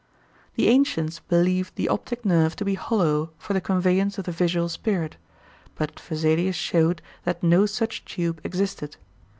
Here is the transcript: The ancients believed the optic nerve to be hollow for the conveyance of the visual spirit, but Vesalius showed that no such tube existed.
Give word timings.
The 0.55 0.67
ancients 0.67 1.19
believed 1.19 1.75
the 1.75 1.87
optic 1.87 2.25
nerve 2.25 2.55
to 2.55 2.65
be 2.65 2.73
hollow 2.73 3.29
for 3.37 3.53
the 3.53 3.61
conveyance 3.61 4.17
of 4.17 4.25
the 4.25 4.31
visual 4.31 4.67
spirit, 4.67 5.15
but 5.75 5.99
Vesalius 5.99 6.55
showed 6.55 7.03
that 7.23 7.43
no 7.43 7.67
such 7.67 8.03
tube 8.03 8.41
existed. 8.43 8.97